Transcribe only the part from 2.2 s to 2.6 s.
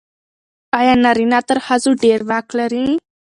واک